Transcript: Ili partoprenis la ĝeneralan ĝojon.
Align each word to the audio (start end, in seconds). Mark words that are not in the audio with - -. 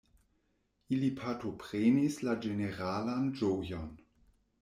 Ili 0.95 1.09
partoprenis 1.19 2.17
la 2.27 2.33
ĝeneralan 2.45 3.31
ĝojon. 3.43 3.93